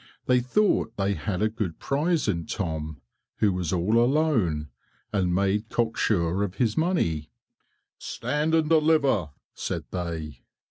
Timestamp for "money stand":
6.75-8.55